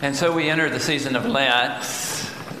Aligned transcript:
And 0.00 0.14
so 0.14 0.32
we 0.32 0.48
enter 0.48 0.70
the 0.70 0.78
season 0.78 1.16
of 1.16 1.26
Lent, 1.26 1.82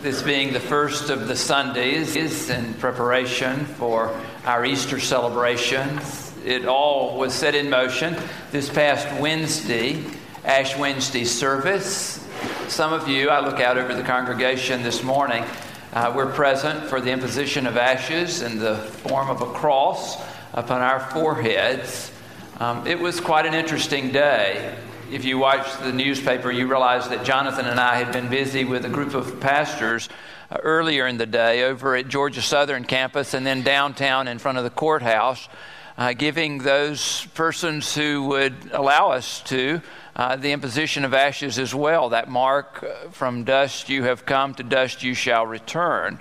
this 0.02 0.22
being 0.22 0.52
the 0.52 0.58
first 0.58 1.08
of 1.08 1.28
the 1.28 1.36
Sundays 1.36 2.16
in 2.50 2.74
preparation 2.74 3.64
for 3.64 4.12
our 4.44 4.66
Easter 4.66 4.98
celebrations. 4.98 6.34
It 6.44 6.66
all 6.66 7.16
was 7.16 7.32
set 7.32 7.54
in 7.54 7.70
motion 7.70 8.16
this 8.50 8.68
past 8.68 9.20
Wednesday, 9.20 10.02
Ash 10.44 10.76
Wednesday 10.76 11.24
service. 11.24 12.26
Some 12.66 12.92
of 12.92 13.06
you, 13.06 13.28
I 13.28 13.38
look 13.38 13.60
out 13.60 13.78
over 13.78 13.94
the 13.94 14.02
congregation 14.02 14.82
this 14.82 15.04
morning, 15.04 15.44
uh, 15.92 16.12
we're 16.16 16.32
present 16.32 16.88
for 16.88 17.00
the 17.00 17.12
imposition 17.12 17.68
of 17.68 17.76
ashes 17.76 18.42
in 18.42 18.58
the 18.58 18.78
form 18.78 19.30
of 19.30 19.42
a 19.42 19.52
cross 19.52 20.20
upon 20.54 20.80
our 20.80 20.98
foreheads. 21.10 22.10
Um, 22.58 22.84
it 22.84 22.98
was 22.98 23.20
quite 23.20 23.46
an 23.46 23.54
interesting 23.54 24.10
day 24.10 24.76
if 25.10 25.24
you 25.24 25.38
watch 25.38 25.66
the 25.78 25.92
newspaper, 25.92 26.50
you 26.50 26.66
realize 26.66 27.08
that 27.08 27.24
Jonathan 27.24 27.66
and 27.66 27.80
I 27.80 27.96
had 27.96 28.12
been 28.12 28.28
busy 28.28 28.64
with 28.64 28.84
a 28.84 28.88
group 28.90 29.14
of 29.14 29.40
pastors 29.40 30.08
uh, 30.50 30.58
earlier 30.62 31.06
in 31.06 31.16
the 31.16 31.26
day 31.26 31.64
over 31.64 31.96
at 31.96 32.08
Georgia 32.08 32.42
Southern 32.42 32.84
campus 32.84 33.32
and 33.32 33.46
then 33.46 33.62
downtown 33.62 34.28
in 34.28 34.38
front 34.38 34.58
of 34.58 34.64
the 34.64 34.70
courthouse, 34.70 35.48
uh, 35.96 36.12
giving 36.12 36.58
those 36.58 37.26
persons 37.34 37.94
who 37.94 38.24
would 38.24 38.54
allow 38.72 39.10
us 39.12 39.40
to 39.44 39.80
uh, 40.14 40.36
the 40.36 40.52
imposition 40.52 41.04
of 41.04 41.14
ashes 41.14 41.58
as 41.58 41.74
well. 41.74 42.10
That 42.10 42.28
mark 42.28 42.82
uh, 42.82 43.10
from 43.10 43.44
dust 43.44 43.88
you 43.88 44.02
have 44.02 44.26
come, 44.26 44.54
to 44.54 44.62
dust 44.62 45.02
you 45.02 45.14
shall 45.14 45.46
return. 45.46 46.18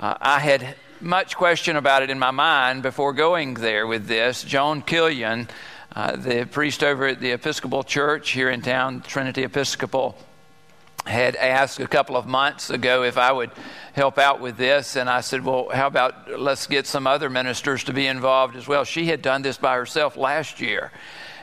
Uh, 0.00 0.16
I 0.20 0.40
had 0.40 0.74
much 1.00 1.36
question 1.36 1.76
about 1.76 2.02
it 2.02 2.10
in 2.10 2.18
my 2.18 2.30
mind 2.32 2.82
before 2.82 3.12
going 3.12 3.54
there 3.54 3.86
with 3.86 4.06
this. 4.06 4.42
Joan 4.42 4.82
Killian 4.82 5.48
uh, 5.96 6.14
the 6.14 6.44
priest 6.44 6.84
over 6.84 7.06
at 7.06 7.20
the 7.20 7.30
Episcopal 7.30 7.82
Church 7.82 8.32
here 8.32 8.50
in 8.50 8.60
town, 8.60 9.00
Trinity 9.00 9.44
Episcopal, 9.44 10.14
had 11.06 11.36
asked 11.36 11.80
a 11.80 11.86
couple 11.86 12.18
of 12.18 12.26
months 12.26 12.68
ago 12.68 13.02
if 13.02 13.16
I 13.16 13.32
would 13.32 13.50
help 13.94 14.18
out 14.18 14.38
with 14.38 14.58
this. 14.58 14.96
And 14.96 15.08
I 15.08 15.22
said, 15.22 15.42
Well, 15.42 15.70
how 15.72 15.86
about 15.86 16.38
let's 16.38 16.66
get 16.66 16.86
some 16.86 17.06
other 17.06 17.30
ministers 17.30 17.82
to 17.84 17.94
be 17.94 18.06
involved 18.06 18.56
as 18.56 18.68
well? 18.68 18.84
She 18.84 19.06
had 19.06 19.22
done 19.22 19.40
this 19.40 19.56
by 19.56 19.74
herself 19.76 20.18
last 20.18 20.60
year. 20.60 20.92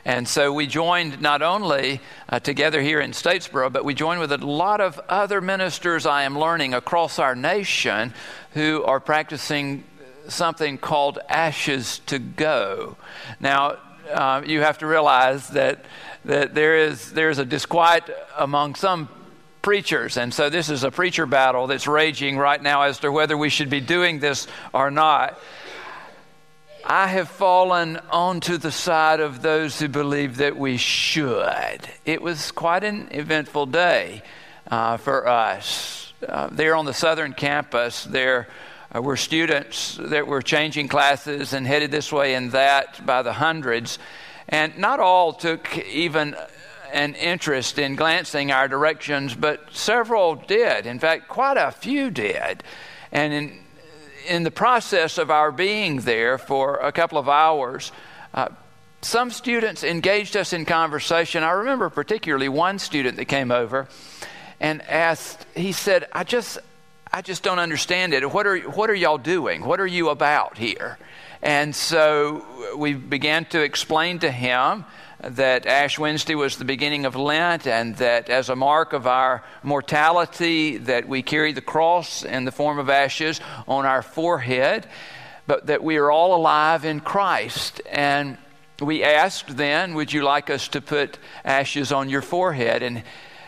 And 0.04 0.28
so 0.28 0.52
we 0.52 0.68
joined 0.68 1.20
not 1.20 1.42
only 1.42 2.00
uh, 2.28 2.38
together 2.38 2.80
here 2.80 3.00
in 3.00 3.10
Statesboro, 3.10 3.72
but 3.72 3.84
we 3.84 3.92
joined 3.92 4.20
with 4.20 4.30
a 4.30 4.38
lot 4.38 4.80
of 4.80 5.00
other 5.08 5.40
ministers 5.40 6.06
I 6.06 6.22
am 6.22 6.38
learning 6.38 6.74
across 6.74 7.18
our 7.18 7.34
nation 7.34 8.14
who 8.52 8.84
are 8.84 9.00
practicing 9.00 9.82
something 10.28 10.78
called 10.78 11.18
ashes 11.28 12.00
to 12.06 12.20
go. 12.20 12.96
Now, 13.40 13.78
uh, 14.12 14.42
you 14.44 14.60
have 14.60 14.78
to 14.78 14.86
realize 14.86 15.48
that, 15.48 15.84
that 16.24 16.54
there 16.54 16.76
is 16.76 17.12
there's 17.12 17.38
a 17.38 17.44
disquiet 17.44 18.04
among 18.36 18.74
some 18.74 19.08
preachers. 19.62 20.16
And 20.16 20.32
so 20.32 20.50
this 20.50 20.68
is 20.68 20.84
a 20.84 20.90
preacher 20.90 21.26
battle 21.26 21.66
that's 21.66 21.86
raging 21.86 22.36
right 22.36 22.62
now 22.62 22.82
as 22.82 22.98
to 23.00 23.10
whether 23.10 23.36
we 23.36 23.48
should 23.48 23.70
be 23.70 23.80
doing 23.80 24.20
this 24.20 24.46
or 24.72 24.90
not. 24.90 25.40
I 26.86 27.06
have 27.06 27.30
fallen 27.30 27.98
onto 28.10 28.58
the 28.58 28.70
side 28.70 29.20
of 29.20 29.40
those 29.40 29.80
who 29.80 29.88
believe 29.88 30.36
that 30.36 30.58
we 30.58 30.76
should. 30.76 31.80
It 32.04 32.20
was 32.20 32.52
quite 32.52 32.84
an 32.84 33.08
eventful 33.10 33.66
day 33.66 34.22
uh, 34.70 34.98
for 34.98 35.26
us. 35.26 36.12
Uh, 36.28 36.48
there 36.52 36.74
on 36.74 36.84
the 36.84 36.92
southern 36.92 37.32
campus, 37.32 38.04
there 38.04 38.48
uh, 38.94 39.02
were 39.02 39.16
students 39.16 39.98
that 40.00 40.26
were 40.26 40.42
changing 40.42 40.88
classes 40.88 41.52
and 41.52 41.66
headed 41.66 41.90
this 41.90 42.12
way 42.12 42.34
and 42.34 42.52
that 42.52 43.04
by 43.04 43.22
the 43.22 43.32
hundreds. 43.32 43.98
And 44.48 44.78
not 44.78 45.00
all 45.00 45.32
took 45.32 45.78
even 45.78 46.36
an 46.92 47.14
interest 47.14 47.78
in 47.78 47.96
glancing 47.96 48.52
our 48.52 48.68
directions, 48.68 49.34
but 49.34 49.60
several 49.72 50.36
did. 50.36 50.86
In 50.86 50.98
fact, 50.98 51.28
quite 51.28 51.56
a 51.56 51.72
few 51.72 52.10
did. 52.10 52.62
And 53.10 53.32
in, 53.32 53.58
in 54.28 54.42
the 54.44 54.50
process 54.50 55.18
of 55.18 55.30
our 55.30 55.50
being 55.50 55.96
there 56.00 56.38
for 56.38 56.76
a 56.76 56.92
couple 56.92 57.18
of 57.18 57.28
hours, 57.28 57.90
uh, 58.32 58.48
some 59.02 59.30
students 59.30 59.84
engaged 59.84 60.36
us 60.36 60.52
in 60.52 60.64
conversation. 60.64 61.42
I 61.42 61.50
remember 61.50 61.90
particularly 61.90 62.48
one 62.48 62.78
student 62.78 63.16
that 63.16 63.26
came 63.26 63.50
over 63.50 63.88
and 64.60 64.80
asked, 64.82 65.46
he 65.54 65.72
said, 65.72 66.06
I 66.12 66.24
just, 66.24 66.58
I 67.14 67.22
just 67.22 67.44
don't 67.44 67.60
understand 67.60 68.12
it. 68.12 68.28
What 68.28 68.44
are, 68.44 68.58
what 68.58 68.90
are 68.90 68.94
y'all 68.94 69.18
doing? 69.18 69.64
What 69.64 69.78
are 69.78 69.86
you 69.86 70.08
about 70.08 70.58
here? 70.58 70.98
And 71.42 71.72
so 71.72 72.74
we 72.76 72.94
began 72.94 73.44
to 73.50 73.62
explain 73.62 74.18
to 74.18 74.32
him 74.32 74.84
that 75.20 75.64
Ash 75.64 75.96
Wednesday 75.96 76.34
was 76.34 76.56
the 76.56 76.64
beginning 76.64 77.06
of 77.06 77.14
Lent 77.14 77.68
and 77.68 77.94
that 77.98 78.30
as 78.30 78.48
a 78.48 78.56
mark 78.56 78.92
of 78.92 79.06
our 79.06 79.44
mortality 79.62 80.78
that 80.78 81.06
we 81.08 81.22
carry 81.22 81.52
the 81.52 81.60
cross 81.60 82.24
in 82.24 82.46
the 82.46 82.50
form 82.50 82.80
of 82.80 82.90
ashes 82.90 83.40
on 83.68 83.86
our 83.86 84.02
forehead, 84.02 84.88
but 85.46 85.68
that 85.68 85.84
we 85.84 85.98
are 85.98 86.10
all 86.10 86.34
alive 86.34 86.84
in 86.84 86.98
Christ. 86.98 87.80
And 87.88 88.38
we 88.82 89.04
asked 89.04 89.56
then, 89.56 89.94
would 89.94 90.12
you 90.12 90.24
like 90.24 90.50
us 90.50 90.66
to 90.66 90.80
put 90.80 91.20
ashes 91.44 91.92
on 91.92 92.08
your 92.08 92.22
forehead? 92.22 92.82
And 92.82 93.04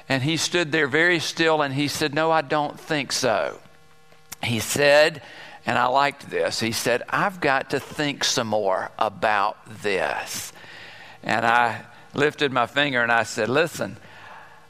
and 0.08 0.22
he 0.22 0.36
stood 0.36 0.72
there 0.72 0.86
very 0.86 1.18
still 1.18 1.62
and 1.62 1.74
he 1.74 1.88
said, 1.88 2.14
No, 2.14 2.30
I 2.30 2.42
don't 2.42 2.78
think 2.78 3.12
so. 3.12 3.58
He 4.42 4.60
said, 4.60 5.22
and 5.64 5.76
I 5.76 5.86
liked 5.86 6.30
this, 6.30 6.60
he 6.60 6.72
said, 6.72 7.02
I've 7.08 7.40
got 7.40 7.70
to 7.70 7.80
think 7.80 8.22
some 8.22 8.46
more 8.46 8.90
about 8.98 9.58
this. 9.82 10.52
And 11.24 11.44
I 11.44 11.82
lifted 12.14 12.52
my 12.52 12.66
finger 12.66 13.02
and 13.02 13.10
I 13.10 13.24
said, 13.24 13.48
Listen, 13.48 13.96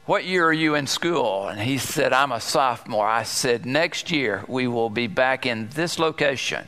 what 0.05 0.25
year 0.25 0.47
are 0.47 0.53
you 0.53 0.73
in 0.73 0.87
school? 0.87 1.47
And 1.47 1.59
he 1.59 1.77
said, 1.77 2.13
I'm 2.13 2.31
a 2.31 2.39
sophomore. 2.39 3.07
I 3.07 3.23
said, 3.23 3.65
Next 3.65 4.09
year 4.09 4.43
we 4.47 4.67
will 4.67 4.89
be 4.89 5.07
back 5.07 5.45
in 5.45 5.69
this 5.69 5.99
location. 5.99 6.67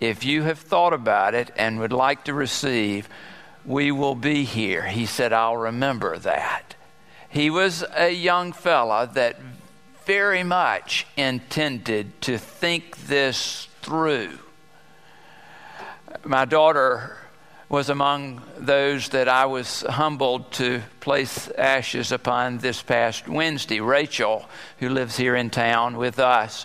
If 0.00 0.24
you 0.24 0.42
have 0.42 0.58
thought 0.58 0.92
about 0.92 1.34
it 1.34 1.50
and 1.56 1.80
would 1.80 1.92
like 1.92 2.24
to 2.24 2.34
receive, 2.34 3.08
we 3.64 3.90
will 3.90 4.14
be 4.14 4.44
here. 4.44 4.82
He 4.86 5.06
said, 5.06 5.32
I'll 5.32 5.56
remember 5.56 6.18
that. 6.18 6.74
He 7.28 7.50
was 7.50 7.84
a 7.94 8.10
young 8.10 8.52
fella 8.52 9.10
that 9.12 9.36
very 10.06 10.42
much 10.42 11.06
intended 11.16 12.18
to 12.22 12.38
think 12.38 12.96
this 13.06 13.68
through. 13.82 14.38
My 16.24 16.46
daughter 16.46 17.18
was 17.68 17.90
among 17.90 18.42
those 18.56 19.10
that 19.10 19.28
I 19.28 19.44
was 19.44 19.82
humbled 19.82 20.52
to 20.52 20.80
place 21.00 21.48
ashes 21.50 22.12
upon 22.12 22.58
this 22.58 22.80
past 22.80 23.28
Wednesday. 23.28 23.80
Rachel, 23.80 24.48
who 24.78 24.88
lives 24.88 25.18
here 25.18 25.36
in 25.36 25.50
town 25.50 25.98
with 25.98 26.18
us. 26.18 26.64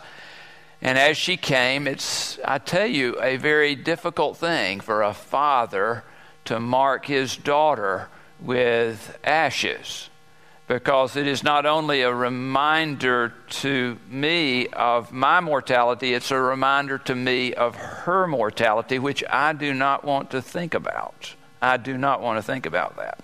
And 0.81 0.97
as 0.97 1.17
she 1.17 1.35
came, 1.35 1.87
it's, 1.87 2.39
I 2.45 2.57
tell 2.57 2.87
you, 2.87 3.21
a 3.21 3.35
very 3.35 3.75
difficult 3.75 4.37
thing 4.37 4.79
for 4.79 5.03
a 5.03 5.13
father 5.13 6.05
to 6.45 6.61
mark 6.61 7.05
his 7.05 7.35
daughter 7.35 8.07
with 8.39 9.17
ashes 9.25 10.09
because 10.73 11.15
it 11.15 11.27
is 11.27 11.43
not 11.43 11.67
only 11.67 12.01
a 12.01 12.11
reminder 12.11 13.31
to 13.47 13.95
me 14.09 14.65
of 14.69 15.11
my 15.11 15.39
mortality, 15.39 16.15
it's 16.15 16.31
a 16.31 16.39
reminder 16.39 16.97
to 16.97 17.13
me 17.13 17.53
of 17.53 17.75
her 17.75 18.25
mortality, 18.25 18.97
which 18.97 19.23
I 19.29 19.53
do 19.53 19.71
not 19.71 20.03
want 20.03 20.31
to 20.31 20.41
think 20.41 20.73
about. 20.73 21.35
I 21.61 21.77
do 21.77 21.95
not 21.95 22.21
want 22.21 22.39
to 22.39 22.41
think 22.41 22.65
about 22.65 22.95
that. 22.97 23.19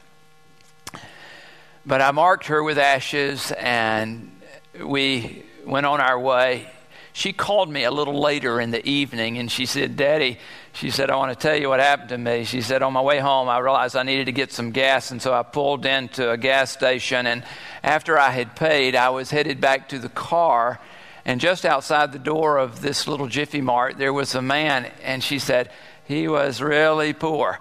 But 1.87 2.01
I 2.01 2.11
marked 2.11 2.45
her 2.45 2.61
with 2.61 2.77
ashes 2.77 3.51
and 3.53 4.31
we 4.79 5.43
went 5.65 5.87
on 5.87 6.01
our 6.01 6.19
way. 6.19 6.69
She 7.13 7.33
called 7.33 7.69
me 7.69 7.83
a 7.83 7.91
little 7.91 8.19
later 8.19 8.61
in 8.61 8.71
the 8.71 8.87
evening 8.87 9.37
and 9.37 9.51
she 9.51 9.65
said, 9.65 9.95
Daddy, 9.95 10.37
she 10.73 10.91
said, 10.91 11.09
I 11.09 11.15
want 11.15 11.37
to 11.37 11.47
tell 11.47 11.59
you 11.59 11.69
what 11.69 11.79
happened 11.79 12.09
to 12.09 12.17
me. 12.17 12.43
She 12.45 12.61
said, 12.61 12.81
On 12.81 12.93
my 12.93 13.01
way 13.01 13.19
home, 13.19 13.49
I 13.49 13.57
realized 13.59 13.95
I 13.95 14.03
needed 14.03 14.25
to 14.25 14.31
get 14.31 14.51
some 14.51 14.71
gas, 14.71 15.11
and 15.11 15.21
so 15.21 15.33
I 15.33 15.43
pulled 15.43 15.85
into 15.85 16.29
a 16.29 16.37
gas 16.37 16.71
station. 16.71 17.27
And 17.27 17.43
after 17.83 18.17
I 18.17 18.29
had 18.29 18.55
paid, 18.55 18.95
I 18.95 19.09
was 19.09 19.31
headed 19.31 19.59
back 19.59 19.89
to 19.89 19.99
the 19.99 20.09
car. 20.09 20.79
And 21.25 21.41
just 21.41 21.65
outside 21.65 22.11
the 22.11 22.19
door 22.19 22.57
of 22.57 22.81
this 22.81 23.07
little 23.07 23.27
Jiffy 23.27 23.61
Mart, 23.61 23.97
there 23.97 24.13
was 24.13 24.35
a 24.35 24.41
man, 24.41 24.89
and 25.03 25.23
she 25.23 25.39
said, 25.39 25.71
He 26.05 26.27
was 26.27 26.61
really 26.61 27.13
poor. 27.13 27.59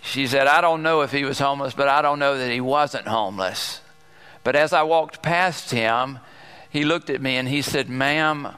She 0.00 0.26
said, 0.26 0.46
I 0.46 0.60
don't 0.60 0.82
know 0.82 1.02
if 1.02 1.12
he 1.12 1.24
was 1.24 1.38
homeless, 1.38 1.74
but 1.74 1.88
I 1.88 2.00
don't 2.00 2.18
know 2.18 2.38
that 2.38 2.50
he 2.50 2.60
wasn't 2.60 3.08
homeless. 3.08 3.80
But 4.44 4.56
as 4.56 4.72
I 4.72 4.82
walked 4.84 5.22
past 5.22 5.72
him, 5.72 6.20
he 6.70 6.84
looked 6.84 7.10
at 7.10 7.20
me 7.20 7.36
and 7.36 7.48
he 7.48 7.62
said, 7.62 7.88
Ma'am, 7.88 8.48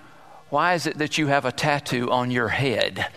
why 0.49 0.75
is 0.75 0.87
it 0.87 0.99
that 0.99 1.19
you 1.19 1.29
have 1.29 1.45
a 1.45 1.53
tattoo 1.53 2.11
on 2.11 2.31
your 2.31 2.49
head? 2.49 3.07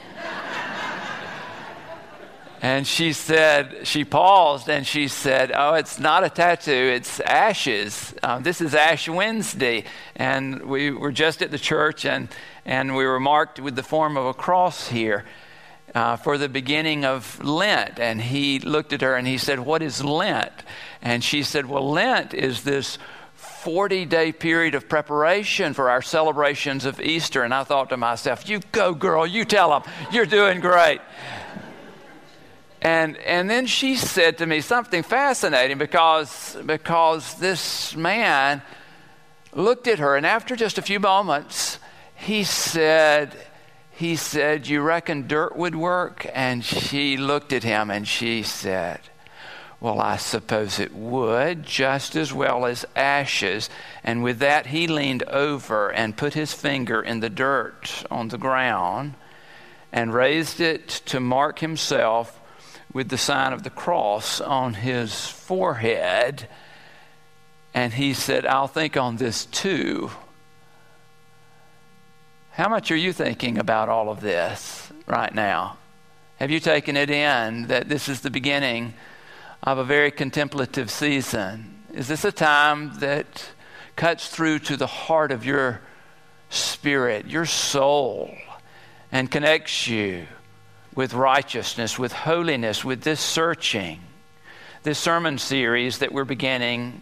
And 2.61 2.87
she 2.87 3.11
said, 3.11 3.85
she 3.85 4.05
paused 4.05 4.69
and 4.69 4.87
she 4.87 5.09
said, 5.09 5.51
Oh, 5.53 5.73
it's 5.73 5.99
not 5.99 6.23
a 6.23 6.29
tattoo, 6.29 6.71
it's 6.71 7.19
ashes. 7.19 8.13
Um, 8.23 8.43
this 8.43 8.61
is 8.61 8.73
Ash 8.73 9.09
Wednesday. 9.09 9.83
And 10.15 10.63
we 10.63 10.89
were 10.89 11.11
just 11.11 11.41
at 11.41 11.51
the 11.51 11.59
church 11.59 12.05
and, 12.05 12.29
and 12.63 12.95
we 12.95 13.05
were 13.05 13.19
marked 13.19 13.59
with 13.59 13.75
the 13.75 13.83
form 13.83 14.15
of 14.15 14.25
a 14.25 14.33
cross 14.33 14.87
here. 14.87 15.25
uh, 15.93 16.15
for 16.15 16.37
the 16.37 16.49
beginning 16.49 17.05
of 17.05 17.43
Lent. 17.43 17.99
And 17.99 18.21
he 18.21 18.59
looked 18.59 18.93
at 18.93 19.01
her 19.01 19.15
and 19.15 19.27
he 19.27 19.37
said, 19.37 19.59
What 19.59 19.81
is 19.81 20.03
Lent? 20.03 20.53
And 21.01 21.23
she 21.23 21.43
said, 21.43 21.65
Well, 21.65 21.89
Lent 21.89 22.33
is 22.33 22.63
this 22.63 22.97
40 23.63 24.03
day 24.05 24.33
period 24.33 24.75
of 24.75 24.89
preparation 24.89 25.73
for 25.73 25.89
our 25.89 26.01
celebrations 26.01 26.83
of 26.83 26.99
Easter. 26.99 27.43
And 27.43 27.53
I 27.53 27.63
thought 27.63 27.89
to 27.89 27.97
myself, 27.97 28.49
You 28.49 28.59
go, 28.73 28.93
girl, 28.93 29.25
you 29.25 29.45
tell 29.45 29.69
them, 29.69 29.89
you're 30.11 30.25
doing 30.25 30.59
great. 30.59 30.99
And, 32.81 33.15
and 33.19 33.49
then 33.49 33.65
she 33.65 33.95
said 33.95 34.39
to 34.39 34.45
me 34.45 34.59
something 34.59 35.03
fascinating 35.03 35.77
because, 35.77 36.57
because 36.65 37.35
this 37.35 37.95
man 37.95 38.61
looked 39.53 39.87
at 39.87 39.99
her, 39.99 40.17
and 40.17 40.25
after 40.25 40.57
just 40.57 40.77
a 40.77 40.81
few 40.81 40.99
moments, 40.99 41.79
he 42.15 42.43
said, 42.43 43.33
he 43.91 44.17
said, 44.17 44.67
You 44.67 44.81
reckon 44.81 45.27
dirt 45.27 45.55
would 45.55 45.75
work? 45.75 46.27
And 46.33 46.65
she 46.65 47.15
looked 47.15 47.53
at 47.53 47.63
him 47.63 47.89
and 47.89 48.05
she 48.05 48.43
said, 48.43 48.99
Well, 49.83 49.99
I 49.99 50.15
suppose 50.15 50.79
it 50.79 50.95
would, 50.95 51.63
just 51.63 52.15
as 52.15 52.33
well 52.33 52.65
as 52.65 52.85
ashes. 52.95 53.69
And 54.01 54.23
with 54.23 54.39
that, 54.39 54.67
he 54.67 54.87
leaned 54.87 55.23
over 55.23 55.91
and 55.91 56.15
put 56.15 56.35
his 56.35 56.53
finger 56.53 57.01
in 57.01 57.19
the 57.19 57.29
dirt 57.29 58.05
on 58.09 58.29
the 58.29 58.37
ground 58.37 59.15
and 59.91 60.13
raised 60.13 60.61
it 60.61 60.87
to 61.07 61.19
mark 61.19 61.59
himself 61.59 62.39
with 62.93 63.09
the 63.09 63.17
sign 63.17 63.51
of 63.51 63.63
the 63.63 63.69
cross 63.69 64.39
on 64.39 64.75
his 64.75 65.27
forehead. 65.27 66.47
And 67.73 67.91
he 67.91 68.13
said, 68.13 68.45
I'll 68.45 68.69
think 68.69 68.95
on 68.95 69.17
this 69.17 69.47
too. 69.47 70.11
How 72.51 72.69
much 72.69 72.89
are 72.89 72.95
you 72.95 73.11
thinking 73.11 73.57
about 73.57 73.89
all 73.89 74.09
of 74.09 74.21
this 74.21 74.93
right 75.07 75.35
now? 75.35 75.75
Have 76.37 76.51
you 76.51 76.61
taken 76.61 76.95
it 76.95 77.09
in 77.09 77.67
that 77.67 77.89
this 77.89 78.07
is 78.07 78.21
the 78.21 78.31
beginning 78.31 78.93
of 79.63 79.77
a 79.77 79.83
very 79.83 80.11
contemplative 80.11 80.91
season? 80.91 81.83
Is 81.93 82.07
this 82.07 82.25
a 82.25 82.31
time 82.31 82.99
that 82.99 83.51
cuts 83.95 84.27
through 84.27 84.59
to 84.59 84.75
the 84.77 84.87
heart 84.87 85.31
of 85.31 85.45
your 85.45 85.81
spirit, 86.49 87.27
your 87.27 87.45
soul, 87.45 88.35
and 89.11 89.31
connects 89.31 89.87
you 89.87 90.27
with 90.93 91.13
righteousness, 91.13 91.97
with 91.97 92.11
holiness, 92.11 92.83
with 92.83 93.01
this 93.01 93.21
searching? 93.21 94.01
This 94.83 94.99
sermon 94.99 95.37
series 95.37 95.99
that 95.99 96.11
we're 96.11 96.25
beginning 96.25 97.01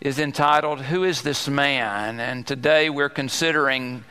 is 0.00 0.18
entitled, 0.18 0.82
Who 0.82 1.04
is 1.04 1.22
This 1.22 1.48
Man? 1.48 2.20
And 2.20 2.46
today 2.46 2.90
we're 2.90 3.08
considering 3.08 4.04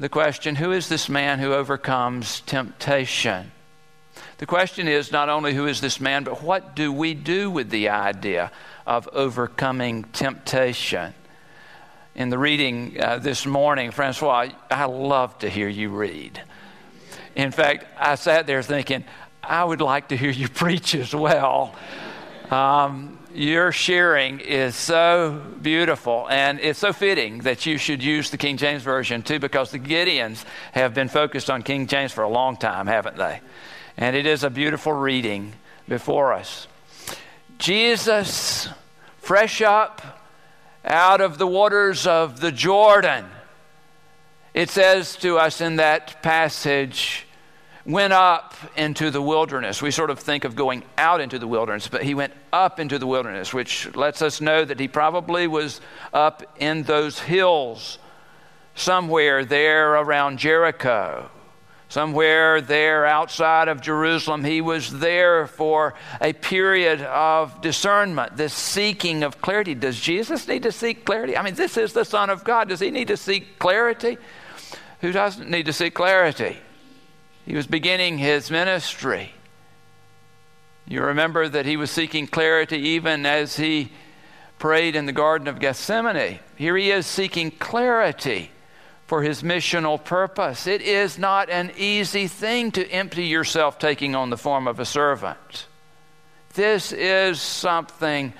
the 0.00 0.08
question 0.08 0.56
who 0.56 0.72
is 0.72 0.88
this 0.88 1.08
man 1.08 1.38
who 1.38 1.52
overcomes 1.52 2.40
temptation? 2.40 3.52
The 4.38 4.46
question 4.46 4.88
is 4.88 5.12
not 5.12 5.28
only 5.28 5.54
who 5.54 5.66
is 5.66 5.80
this 5.80 6.00
man, 6.00 6.24
but 6.24 6.42
what 6.42 6.74
do 6.74 6.92
we 6.92 7.14
do 7.14 7.50
with 7.50 7.70
the 7.70 7.88
idea 7.88 8.50
of 8.86 9.08
overcoming 9.12 10.04
temptation? 10.12 11.14
In 12.14 12.28
the 12.28 12.38
reading 12.38 13.00
uh, 13.00 13.18
this 13.18 13.46
morning, 13.46 13.90
Francois, 13.90 14.50
I 14.70 14.84
love 14.84 15.38
to 15.38 15.48
hear 15.48 15.68
you 15.68 15.88
read. 15.88 16.42
In 17.34 17.50
fact, 17.52 17.86
I 17.98 18.16
sat 18.16 18.46
there 18.46 18.62
thinking, 18.62 19.04
I 19.42 19.64
would 19.64 19.80
like 19.80 20.08
to 20.08 20.16
hear 20.16 20.30
you 20.30 20.48
preach 20.50 20.94
as 20.94 21.14
well. 21.14 21.74
Um, 22.50 23.18
your 23.34 23.72
sharing 23.72 24.40
is 24.40 24.76
so 24.76 25.42
beautiful, 25.62 26.28
and 26.28 26.60
it's 26.60 26.78
so 26.78 26.92
fitting 26.92 27.38
that 27.40 27.64
you 27.64 27.78
should 27.78 28.02
use 28.02 28.28
the 28.28 28.36
King 28.36 28.58
James 28.58 28.82
Version 28.82 29.22
too, 29.22 29.38
because 29.38 29.70
the 29.70 29.78
Gideons 29.78 30.44
have 30.72 30.92
been 30.92 31.08
focused 31.08 31.48
on 31.48 31.62
King 31.62 31.86
James 31.86 32.12
for 32.12 32.24
a 32.24 32.28
long 32.28 32.58
time, 32.58 32.86
haven't 32.86 33.16
they? 33.16 33.40
And 33.96 34.16
it 34.16 34.26
is 34.26 34.44
a 34.44 34.50
beautiful 34.50 34.92
reading 34.92 35.52
before 35.88 36.32
us. 36.32 36.66
Jesus, 37.58 38.68
fresh 39.18 39.62
up 39.62 40.26
out 40.84 41.20
of 41.20 41.38
the 41.38 41.46
waters 41.46 42.06
of 42.06 42.40
the 42.40 42.50
Jordan, 42.50 43.24
it 44.54 44.68
says 44.68 45.16
to 45.16 45.38
us 45.38 45.60
in 45.60 45.76
that 45.76 46.22
passage, 46.22 47.26
went 47.84 48.12
up 48.12 48.54
into 48.76 49.10
the 49.10 49.22
wilderness. 49.22 49.82
We 49.82 49.90
sort 49.90 50.10
of 50.10 50.18
think 50.18 50.44
of 50.44 50.54
going 50.54 50.84
out 50.98 51.20
into 51.20 51.38
the 51.38 51.48
wilderness, 51.48 51.88
but 51.88 52.02
he 52.02 52.14
went 52.14 52.32
up 52.52 52.78
into 52.78 52.98
the 52.98 53.06
wilderness, 53.06 53.52
which 53.52 53.94
lets 53.94 54.22
us 54.22 54.40
know 54.40 54.64
that 54.64 54.78
he 54.78 54.88
probably 54.88 55.46
was 55.46 55.80
up 56.12 56.42
in 56.58 56.84
those 56.84 57.18
hills 57.18 57.98
somewhere 58.74 59.44
there 59.44 59.94
around 59.94 60.38
Jericho. 60.38 61.30
Somewhere 61.92 62.62
there 62.62 63.04
outside 63.04 63.68
of 63.68 63.82
Jerusalem, 63.82 64.44
he 64.44 64.62
was 64.62 64.98
there 64.98 65.46
for 65.46 65.92
a 66.22 66.32
period 66.32 67.02
of 67.02 67.60
discernment, 67.60 68.34
this 68.34 68.54
seeking 68.54 69.22
of 69.22 69.42
clarity. 69.42 69.74
Does 69.74 70.00
Jesus 70.00 70.48
need 70.48 70.62
to 70.62 70.72
seek 70.72 71.04
clarity? 71.04 71.36
I 71.36 71.42
mean, 71.42 71.54
this 71.54 71.76
is 71.76 71.92
the 71.92 72.06
Son 72.06 72.30
of 72.30 72.44
God. 72.44 72.70
Does 72.70 72.80
he 72.80 72.90
need 72.90 73.08
to 73.08 73.18
seek 73.18 73.58
clarity? 73.58 74.16
Who 75.02 75.12
doesn't 75.12 75.50
need 75.50 75.66
to 75.66 75.74
seek 75.74 75.92
clarity? 75.92 76.56
He 77.44 77.54
was 77.54 77.66
beginning 77.66 78.16
his 78.16 78.50
ministry. 78.50 79.34
You 80.88 81.02
remember 81.02 81.46
that 81.46 81.66
he 81.66 81.76
was 81.76 81.90
seeking 81.90 82.26
clarity 82.26 82.78
even 82.78 83.26
as 83.26 83.56
he 83.56 83.92
prayed 84.58 84.96
in 84.96 85.04
the 85.04 85.12
Garden 85.12 85.46
of 85.46 85.60
Gethsemane. 85.60 86.38
Here 86.56 86.74
he 86.78 86.90
is 86.90 87.04
seeking 87.04 87.50
clarity 87.50 88.50
for 89.12 89.22
his 89.22 89.42
missional 89.42 90.02
purpose. 90.02 90.66
It 90.66 90.80
is 90.80 91.18
not 91.18 91.50
an 91.50 91.70
easy 91.76 92.28
thing 92.28 92.70
to 92.72 92.90
empty 92.90 93.26
yourself 93.26 93.78
taking 93.78 94.14
on 94.14 94.30
the 94.30 94.38
form 94.38 94.66
of 94.66 94.80
a 94.80 94.86
servant. 94.86 95.66
This 96.54 96.92
is 96.94 97.38
something 97.38 98.32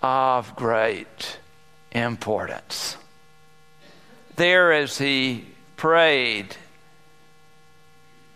of 0.00 0.54
great 0.54 1.40
importance. 1.90 2.96
There, 4.36 4.72
as 4.72 4.96
he 4.96 5.46
prayed, 5.76 6.54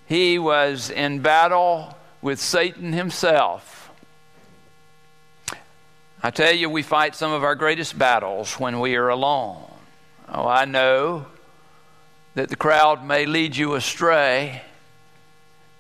he 0.07 0.41
was 0.41 0.91
in 0.91 1.21
battle 1.21 1.97
with 2.21 2.41
Satan 2.41 2.93
himself. 2.93 3.93
I 6.21 6.33
tell 6.33 6.53
you, 6.53 6.69
we 6.69 6.83
fight 6.83 7.15
some 7.15 7.31
of 7.31 7.45
our 7.45 7.55
greatest 7.55 7.97
battles 7.97 8.55
when 8.55 8.81
we 8.81 8.97
are 8.97 9.09
alone. 9.09 9.69
Oh, 10.32 10.47
I 10.47 10.65
know 10.65 11.27
that 12.35 12.49
the 12.49 12.56
crowd 12.56 13.05
may 13.05 13.27
lead 13.27 13.56
you 13.56 13.75
astray. 13.75 14.62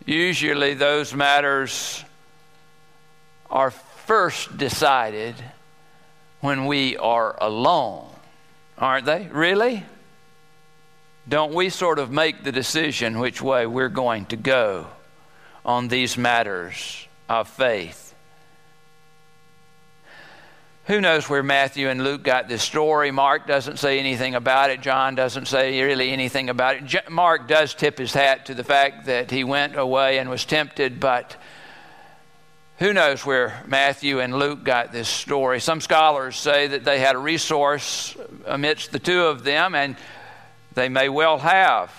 Usually, 0.04 0.74
those 0.74 1.14
matters 1.14 2.04
are 3.50 3.70
first 3.70 4.56
decided 4.58 5.36
when 6.40 6.66
we 6.66 6.96
are 6.96 7.36
alone, 7.40 8.08
aren't 8.76 9.06
they? 9.06 9.28
Really? 9.30 9.84
don't 11.30 11.54
we 11.54 11.68
sort 11.68 12.00
of 12.00 12.10
make 12.10 12.42
the 12.42 12.50
decision 12.50 13.20
which 13.20 13.40
way 13.40 13.64
we're 13.64 13.88
going 13.88 14.26
to 14.26 14.36
go 14.36 14.86
on 15.64 15.86
these 15.86 16.18
matters 16.18 17.06
of 17.28 17.48
faith? 17.48 18.09
Who 20.90 21.00
knows 21.00 21.28
where 21.28 21.44
Matthew 21.44 21.88
and 21.88 22.02
Luke 22.02 22.24
got 22.24 22.48
this 22.48 22.64
story? 22.64 23.12
Mark 23.12 23.46
doesn't 23.46 23.78
say 23.78 24.00
anything 24.00 24.34
about 24.34 24.70
it. 24.70 24.80
John 24.80 25.14
doesn't 25.14 25.46
say 25.46 25.80
really 25.80 26.10
anything 26.10 26.50
about 26.50 26.78
it. 26.78 27.08
Mark 27.08 27.46
does 27.46 27.74
tip 27.74 27.96
his 27.96 28.12
hat 28.12 28.46
to 28.46 28.54
the 28.54 28.64
fact 28.64 29.06
that 29.06 29.30
he 29.30 29.44
went 29.44 29.76
away 29.76 30.18
and 30.18 30.28
was 30.28 30.44
tempted, 30.44 30.98
but 30.98 31.36
who 32.78 32.92
knows 32.92 33.24
where 33.24 33.62
Matthew 33.68 34.18
and 34.18 34.36
Luke 34.36 34.64
got 34.64 34.90
this 34.90 35.08
story? 35.08 35.60
Some 35.60 35.80
scholars 35.80 36.36
say 36.36 36.66
that 36.66 36.82
they 36.82 36.98
had 36.98 37.14
a 37.14 37.20
resource 37.20 38.16
amidst 38.44 38.90
the 38.90 38.98
two 38.98 39.26
of 39.26 39.44
them, 39.44 39.76
and 39.76 39.94
they 40.74 40.88
may 40.88 41.08
well 41.08 41.38
have. 41.38 41.92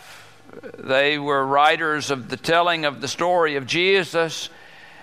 They 0.78 1.18
were 1.18 1.48
writers 1.48 2.12
of 2.12 2.28
the 2.28 2.36
telling 2.36 2.84
of 2.84 3.00
the 3.00 3.08
story 3.08 3.56
of 3.56 3.66
Jesus, 3.66 4.50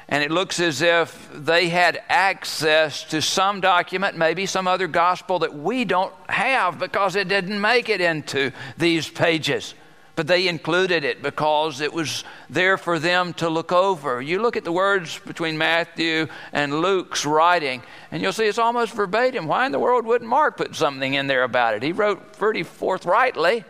and 0.08 0.24
it 0.24 0.30
looks 0.30 0.58
as 0.58 0.80
if 0.80 1.28
they 1.34 1.68
had 1.68 2.00
access 2.08 3.04
to 3.04 3.20
some 3.20 3.60
document, 3.60 4.16
maybe 4.16 4.46
some 4.46 4.66
other 4.66 4.86
gospel 4.86 5.40
that 5.40 5.54
we 5.54 5.84
don't 5.84 6.14
have 6.30 6.78
because 6.78 7.14
it 7.14 7.28
didn't 7.28 7.60
make 7.60 7.90
it 7.90 8.00
into 8.00 8.52
these 8.78 9.08
pages. 9.08 9.74
But 10.16 10.26
they 10.26 10.48
included 10.48 11.04
it 11.04 11.22
because 11.22 11.80
it 11.80 11.92
was 11.92 12.24
there 12.50 12.76
for 12.78 12.98
them 12.98 13.34
to 13.34 13.48
look 13.48 13.70
over. 13.70 14.20
You 14.20 14.40
look 14.40 14.56
at 14.56 14.64
the 14.64 14.72
words 14.72 15.18
between 15.20 15.58
Matthew 15.58 16.26
and 16.52 16.80
Luke's 16.80 17.24
writing, 17.24 17.82
and 18.10 18.20
you'll 18.20 18.32
see 18.32 18.46
it's 18.46 18.58
almost 18.58 18.94
verbatim. 18.94 19.46
Why 19.46 19.66
in 19.66 19.72
the 19.72 19.78
world 19.78 20.06
wouldn't 20.06 20.28
Mark 20.28 20.56
put 20.56 20.74
something 20.74 21.14
in 21.14 21.28
there 21.28 21.44
about 21.44 21.74
it? 21.74 21.82
He 21.82 21.92
wrote 21.92 22.32
pretty 22.38 22.64
forthrightly. 22.64 23.64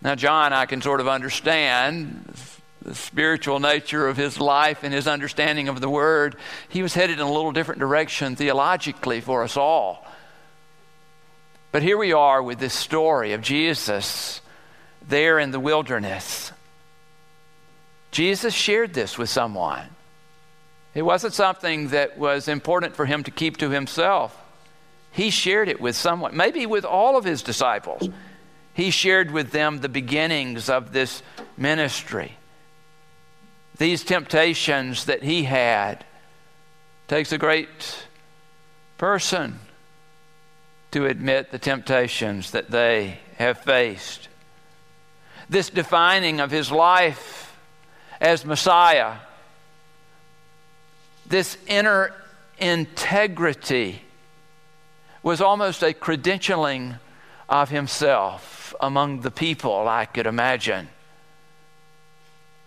Now, 0.00 0.14
John, 0.14 0.52
I 0.52 0.66
can 0.66 0.80
sort 0.80 1.00
of 1.00 1.08
understand 1.08 2.32
the 2.86 2.94
spiritual 2.94 3.58
nature 3.58 4.06
of 4.06 4.16
his 4.16 4.38
life 4.38 4.84
and 4.84 4.94
his 4.94 5.08
understanding 5.08 5.66
of 5.66 5.80
the 5.80 5.90
Word. 5.90 6.36
He 6.68 6.82
was 6.82 6.94
headed 6.94 7.18
in 7.18 7.26
a 7.26 7.32
little 7.32 7.50
different 7.50 7.80
direction 7.80 8.36
theologically 8.36 9.20
for 9.20 9.42
us 9.42 9.56
all. 9.56 10.06
But 11.72 11.82
here 11.82 11.98
we 11.98 12.12
are 12.12 12.40
with 12.40 12.60
this 12.60 12.74
story 12.74 13.32
of 13.32 13.42
Jesus 13.42 14.40
there 15.08 15.40
in 15.40 15.50
the 15.50 15.58
wilderness. 15.58 16.52
Jesus 18.12 18.54
shared 18.54 18.94
this 18.94 19.18
with 19.18 19.30
someone. 19.30 19.88
It 20.94 21.02
wasn't 21.02 21.34
something 21.34 21.88
that 21.88 22.16
was 22.16 22.46
important 22.46 22.94
for 22.94 23.04
him 23.04 23.24
to 23.24 23.32
keep 23.32 23.56
to 23.56 23.70
himself. 23.70 24.34
He 25.10 25.30
shared 25.30 25.68
it 25.68 25.80
with 25.80 25.96
someone, 25.96 26.36
maybe 26.36 26.66
with 26.66 26.84
all 26.84 27.16
of 27.16 27.24
his 27.24 27.42
disciples. 27.42 28.08
He 28.74 28.90
shared 28.90 29.32
with 29.32 29.50
them 29.50 29.78
the 29.78 29.88
beginnings 29.88 30.70
of 30.70 30.92
this 30.92 31.24
ministry. 31.56 32.36
These 33.78 34.04
temptations 34.04 35.04
that 35.04 35.22
he 35.22 35.44
had 35.44 36.04
takes 37.08 37.32
a 37.32 37.38
great 37.38 38.06
person 38.98 39.58
to 40.92 41.06
admit 41.06 41.50
the 41.50 41.58
temptations 41.58 42.52
that 42.52 42.70
they 42.70 43.18
have 43.36 43.58
faced. 43.58 44.28
This 45.48 45.68
defining 45.68 46.40
of 46.40 46.50
his 46.50 46.72
life 46.72 47.56
as 48.20 48.44
Messiah 48.44 49.16
this 51.28 51.58
inner 51.66 52.12
integrity 52.58 54.02
was 55.22 55.40
almost 55.40 55.82
a 55.82 55.92
credentialing 55.92 56.98
of 57.48 57.68
himself 57.70 58.74
among 58.80 59.20
the 59.20 59.30
people, 59.30 59.88
I 59.88 60.04
could 60.04 60.26
imagine. 60.26 60.88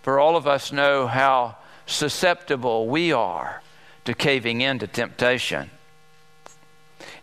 For 0.02 0.20
all 0.20 0.36
of 0.36 0.48
us 0.48 0.72
know 0.72 1.08
how 1.08 1.58
susceptible 1.86 2.88
we 2.88 3.12
are 3.12 3.62
to 4.06 4.14
caving 4.14 4.62
into 4.62 4.88
temptation. 4.88 5.70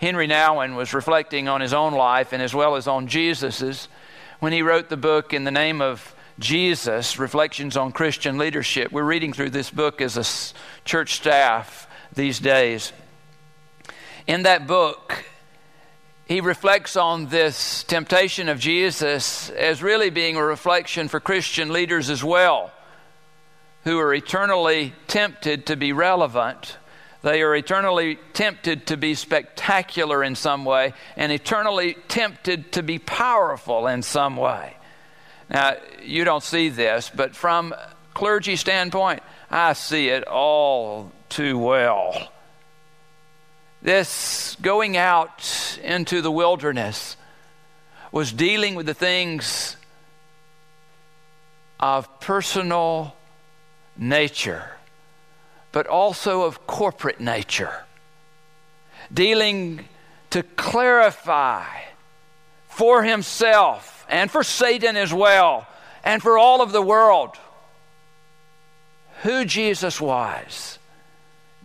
Henry 0.01 0.29
Nouwen 0.29 0.77
was 0.77 0.93
reflecting 0.93 1.49
on 1.49 1.61
his 1.61 1.73
own 1.73 1.93
life 1.93 2.33
and 2.33 2.43
as 2.43 2.55
well 2.55 2.77
as 2.77 2.87
on 2.87 3.07
Jesus's 3.07 3.89
when 4.41 4.53
he 4.53 4.63
wrote 4.63 4.89
the 4.89 4.97
book 4.97 5.33
in 5.33 5.45
the 5.45 5.51
name 5.51 5.81
of 5.81 6.15
Jesus, 6.39 7.19
Reflections 7.19 7.77
on 7.77 7.93
Christian 7.93 8.37
Leadership. 8.37 8.93
We're 8.93 9.05
reading 9.05 9.33
through 9.33 9.51
this 9.51 9.71
book 9.71 10.03
as 10.03 10.17
a 10.19 10.85
church 10.85 11.15
staff 11.15 11.89
these 12.13 12.39
days. 12.39 12.93
In 14.27 14.43
that 14.43 14.67
book, 14.67 15.25
he 16.27 16.41
reflects 16.41 16.97
on 16.97 17.27
this 17.27 17.85
temptation 17.85 18.49
of 18.49 18.59
Jesus 18.59 19.49
as 19.51 19.81
really 19.81 20.11
being 20.11 20.37
a 20.37 20.45
reflection 20.45 21.07
for 21.07 21.21
Christian 21.21 21.73
leaders 21.73 22.11
as 22.11 22.23
well, 22.23 22.73
who 23.85 23.99
are 24.01 24.13
eternally 24.13 24.93
tempted 25.07 25.67
to 25.67 25.77
be 25.77 25.93
relevant. 25.93 26.79
They 27.23 27.43
are 27.43 27.55
eternally 27.55 28.19
tempted 28.33 28.89
to 28.89 28.97
be 28.97 29.15
spectacular 29.15 30.25
in 30.25 30.35
some 30.35 30.65
way 30.65 30.95
and 31.17 31.31
eternally 31.31 31.97
tempted 32.09 32.73
to 32.73 32.83
be 32.83 32.99
powerful 32.99 33.87
in 33.87 34.03
some 34.03 34.37
way. 34.37 34.77
Now, 35.49 35.77
you 36.03 36.25
don't 36.25 36.43
see 36.43 36.71
this, 36.71 37.09
but 37.15 37.37
from 37.37 37.73
clergy 38.15 38.57
standpoint, 38.57 39.23
I 39.49 39.75
see 39.75 40.09
it 40.09 40.25
all 40.27 41.13
too 41.29 41.57
well. 41.57 42.33
This 43.87 44.57
going 44.61 44.97
out 44.97 45.79
into 45.81 46.21
the 46.21 46.33
wilderness 46.33 47.17
was 48.11 48.33
dealing 48.33 48.75
with 48.75 48.87
the 48.87 48.95
things 48.95 49.77
of 51.79 52.19
personal 52.19 53.15
nature, 53.97 54.73
but 55.71 55.87
also 55.87 56.43
of 56.43 56.67
corporate 56.67 57.21
nature. 57.21 57.85
Dealing 59.15 59.85
to 60.31 60.43
clarify 60.43 61.67
for 62.69 63.05
himself 63.05 64.05
and 64.09 64.33
for 64.33 64.43
Satan 64.43 64.97
as 64.97 65.15
well, 65.15 65.65
and 66.03 66.21
for 66.21 66.37
all 66.37 66.61
of 66.61 66.73
the 66.73 66.83
world, 66.83 67.37
who 69.23 69.45
Jesus 69.45 70.01
was 70.01 70.81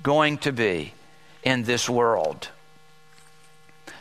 going 0.03 0.37
to 0.37 0.51
be 0.51 0.93
in 1.43 1.63
this 1.63 1.89
world. 1.89 2.49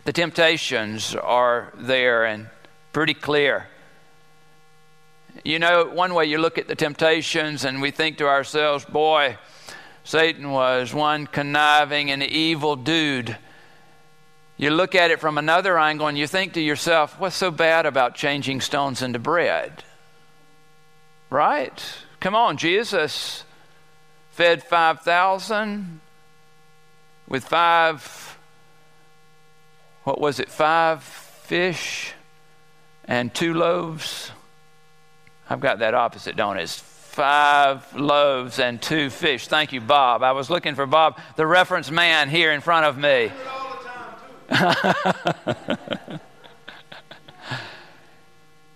The 0.04 0.12
temptations 0.12 1.14
are 1.14 1.72
there 1.74 2.24
and 2.24 2.48
pretty 2.92 3.14
clear. 3.14 3.66
You 5.44 5.58
know, 5.58 5.84
one 5.84 6.14
way 6.14 6.26
you 6.26 6.38
look 6.38 6.58
at 6.58 6.68
the 6.68 6.74
temptations 6.74 7.64
and 7.64 7.80
we 7.80 7.90
think 7.90 8.18
to 8.18 8.26
ourselves, 8.26 8.84
boy, 8.84 9.36
Satan 10.04 10.50
was 10.50 10.92
one 10.92 11.26
conniving 11.26 12.10
and 12.10 12.22
evil 12.22 12.76
dude 12.76 13.36
you 14.60 14.68
look 14.68 14.94
at 14.94 15.10
it 15.10 15.20
from 15.20 15.38
another 15.38 15.78
angle 15.78 16.06
and 16.06 16.18
you 16.18 16.26
think 16.26 16.52
to 16.52 16.60
yourself, 16.60 17.18
what's 17.18 17.34
so 17.34 17.50
bad 17.50 17.86
about 17.86 18.14
changing 18.14 18.60
stones 18.60 19.00
into 19.00 19.18
bread? 19.18 19.84
Right? 21.30 21.82
Come 22.20 22.34
on, 22.34 22.58
Jesus 22.58 23.44
fed 24.32 24.62
5,000 24.62 26.00
with 27.30 27.44
five, 27.44 28.38
what 30.04 30.20
was 30.20 30.38
it, 30.40 30.50
five 30.50 31.02
fish 31.02 32.12
and 33.06 33.32
two 33.32 33.54
loaves? 33.54 34.32
I've 35.48 35.60
got 35.60 35.78
that 35.78 35.94
opposite, 35.94 36.36
don't 36.36 36.58
it? 36.58 36.64
It's 36.64 36.78
five 36.78 37.96
loaves 37.96 38.58
and 38.58 38.82
two 38.82 39.08
fish. 39.10 39.46
Thank 39.46 39.72
you, 39.72 39.80
Bob. 39.80 40.22
I 40.22 40.32
was 40.32 40.50
looking 40.50 40.74
for 40.74 40.84
Bob, 40.86 41.18
the 41.36 41.46
reference 41.46 41.90
man 41.90 42.28
here 42.28 42.52
in 42.52 42.60
front 42.60 42.84
of 42.86 42.98
me. 42.98 43.32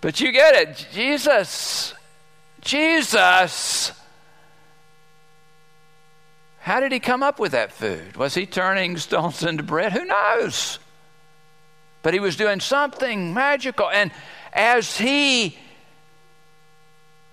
but 0.00 0.20
you 0.20 0.30
get 0.30 0.54
it. 0.54 0.86
Jesus, 0.92 1.92
Jesus, 2.60 3.92
how 6.64 6.80
did 6.80 6.92
he 6.92 6.98
come 6.98 7.22
up 7.22 7.38
with 7.38 7.52
that 7.52 7.72
food? 7.72 8.16
Was 8.16 8.34
he 8.34 8.46
turning 8.46 8.96
stones 8.96 9.42
into 9.42 9.62
bread? 9.62 9.92
Who 9.92 10.06
knows? 10.06 10.78
But 12.02 12.14
he 12.14 12.20
was 12.20 12.36
doing 12.36 12.58
something 12.58 13.34
magical. 13.34 13.90
And 13.90 14.10
as 14.50 14.96
he 14.96 15.58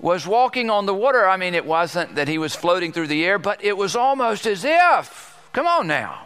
was 0.01 0.27
walking 0.27 0.69
on 0.69 0.85
the 0.85 0.93
water, 0.93 1.25
I 1.25 1.37
mean, 1.37 1.55
it 1.55 1.65
wasn't 1.65 2.15
that 2.15 2.27
he 2.27 2.37
was 2.37 2.57
floating 2.57 2.91
through 2.91 3.07
the 3.07 3.23
air, 3.23 3.39
but 3.39 3.63
it 3.63 3.77
was 3.77 3.95
almost 3.95 4.45
as 4.45 4.65
if, 4.65 5.39
come 5.53 5.65
on 5.65 5.87
now, 5.87 6.25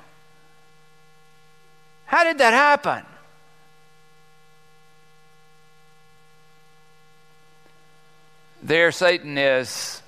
how 2.07 2.23
did 2.23 2.39
that 2.39 2.53
happen? 2.53 3.05
There, 8.63 8.91
Satan 8.91 9.37
is 9.37 10.01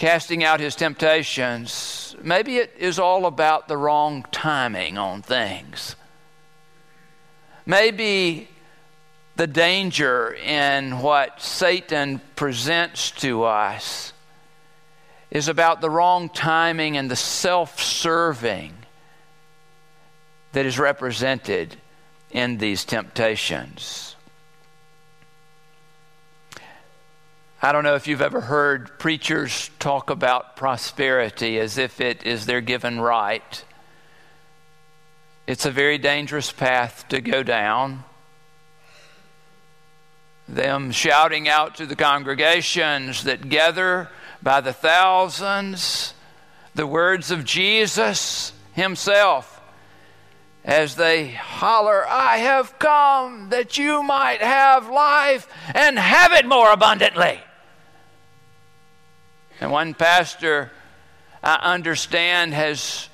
casting 0.00 0.42
out 0.42 0.60
his 0.60 0.74
temptations. 0.74 2.16
Maybe 2.22 2.56
it 2.56 2.74
is 2.78 2.98
all 2.98 3.26
about 3.26 3.68
the 3.68 3.76
wrong 3.76 4.24
timing 4.32 4.96
on 4.96 5.20
things. 5.20 5.94
Maybe 7.66 8.48
the 9.36 9.46
danger 9.46 10.32
in 10.32 11.00
what 11.00 11.42
Satan 11.42 12.22
presents 12.34 13.10
to 13.10 13.44
us 13.44 14.14
is 15.30 15.48
about 15.48 15.82
the 15.82 15.90
wrong 15.90 16.30
timing 16.30 16.96
and 16.96 17.10
the 17.10 17.14
self 17.14 17.78
serving 17.78 18.72
that 20.52 20.64
is 20.64 20.78
represented 20.78 21.76
in 22.30 22.56
these 22.56 22.86
temptations. 22.86 24.16
I 27.62 27.72
don't 27.72 27.84
know 27.84 27.94
if 27.94 28.06
you've 28.06 28.22
ever 28.22 28.40
heard 28.40 28.98
preachers 28.98 29.70
talk 29.78 30.08
about 30.08 30.56
prosperity 30.56 31.58
as 31.58 31.76
if 31.76 32.00
it 32.00 32.24
is 32.24 32.46
their 32.46 32.62
given 32.62 32.98
right. 32.98 33.64
It's 35.46 35.66
a 35.66 35.70
very 35.70 35.98
dangerous 35.98 36.50
path 36.50 37.04
to 37.10 37.20
go 37.20 37.42
down. 37.42 38.04
Them 40.48 40.90
shouting 40.90 41.50
out 41.50 41.74
to 41.76 41.86
the 41.86 41.96
congregations 41.96 43.24
that 43.24 43.50
gather 43.50 44.08
by 44.42 44.62
the 44.62 44.72
thousands 44.72 46.14
the 46.74 46.86
words 46.86 47.30
of 47.30 47.44
Jesus 47.44 48.54
Himself 48.72 49.60
as 50.64 50.96
they 50.96 51.28
holler, 51.28 52.06
I 52.06 52.38
have 52.38 52.78
come 52.78 53.50
that 53.50 53.76
you 53.78 54.02
might 54.02 54.40
have 54.40 54.88
life 54.88 55.46
and 55.74 55.98
have 55.98 56.32
it 56.32 56.46
more 56.46 56.70
abundantly. 56.72 57.40
And 59.60 59.70
one 59.70 59.94
pastor, 59.94 60.72
I 61.42 61.56
understand, 61.56 62.54
has 62.54 63.08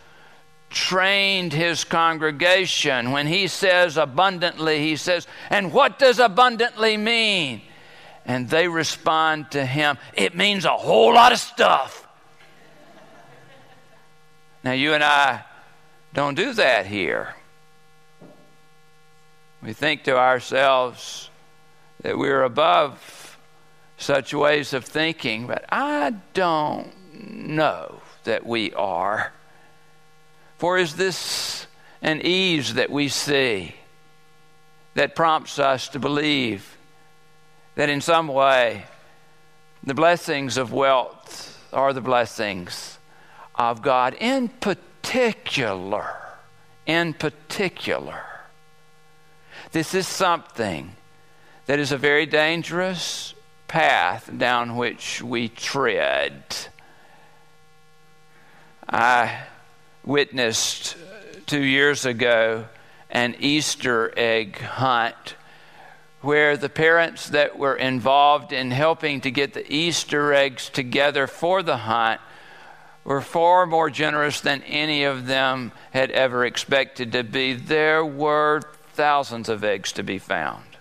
trained 0.70 1.52
his 1.52 1.84
congregation. 1.84 3.10
When 3.10 3.26
he 3.26 3.48
says 3.48 3.96
abundantly, 3.96 4.80
he 4.80 4.96
says, 4.96 5.26
And 5.50 5.72
what 5.72 5.98
does 5.98 6.18
abundantly 6.20 6.96
mean? 6.96 7.62
And 8.24 8.48
they 8.48 8.68
respond 8.68 9.50
to 9.52 9.64
him, 9.64 9.98
It 10.14 10.36
means 10.36 10.64
a 10.64 10.76
whole 10.76 11.14
lot 11.14 11.32
of 11.32 11.38
stuff. 11.38 12.06
Now, 14.62 14.72
you 14.72 14.94
and 14.94 15.02
I 15.02 15.44
don't 16.12 16.34
do 16.34 16.52
that 16.54 16.86
here. 16.86 17.34
We 19.62 19.72
think 19.72 20.04
to 20.04 20.16
ourselves 20.16 21.30
that 22.02 22.18
we're 22.18 22.42
above 22.42 23.25
such 23.96 24.34
ways 24.34 24.72
of 24.72 24.84
thinking, 24.84 25.46
but 25.46 25.64
I 25.70 26.14
don't 26.34 26.92
know 27.12 28.00
that 28.24 28.44
we 28.46 28.72
are. 28.74 29.32
For 30.58 30.78
is 30.78 30.96
this 30.96 31.66
an 32.02 32.20
ease 32.22 32.74
that 32.74 32.90
we 32.90 33.08
see 33.08 33.74
that 34.94 35.14
prompts 35.14 35.58
us 35.58 35.88
to 35.88 35.98
believe 35.98 36.76
that 37.74 37.88
in 37.88 38.00
some 38.00 38.28
way 38.28 38.84
the 39.82 39.94
blessings 39.94 40.56
of 40.56 40.72
wealth 40.72 41.68
are 41.72 41.92
the 41.92 42.00
blessings 42.00 42.98
of 43.54 43.82
God? 43.82 44.14
In 44.20 44.48
particular, 44.48 46.14
in 46.86 47.14
particular, 47.14 48.22
this 49.72 49.94
is 49.94 50.06
something 50.06 50.96
that 51.66 51.78
is 51.78 51.92
a 51.92 51.98
very 51.98 52.26
dangerous 52.26 53.34
path 53.68 54.30
down 54.36 54.76
which 54.76 55.22
we 55.22 55.48
tread. 55.48 56.42
I 58.88 59.44
witnessed 60.04 60.96
two 61.46 61.62
years 61.62 62.04
ago 62.04 62.66
an 63.10 63.36
Easter 63.38 64.12
egg 64.16 64.58
hunt 64.58 65.36
where 66.20 66.56
the 66.56 66.68
parents 66.68 67.28
that 67.30 67.58
were 67.58 67.76
involved 67.76 68.52
in 68.52 68.70
helping 68.70 69.20
to 69.20 69.30
get 69.30 69.54
the 69.54 69.72
Easter 69.72 70.32
eggs 70.32 70.68
together 70.68 71.26
for 71.26 71.62
the 71.62 71.76
hunt 71.76 72.20
were 73.04 73.20
far 73.20 73.66
more 73.66 73.88
generous 73.90 74.40
than 74.40 74.62
any 74.64 75.04
of 75.04 75.26
them 75.26 75.70
had 75.92 76.10
ever 76.10 76.44
expected 76.44 77.12
to 77.12 77.22
be. 77.22 77.52
There 77.52 78.04
were 78.04 78.62
thousands 78.94 79.48
of 79.48 79.62
eggs 79.62 79.92
to 79.92 80.02
be 80.02 80.18
found 80.18 80.75